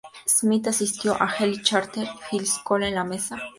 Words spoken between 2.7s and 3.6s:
en La Mesa, California.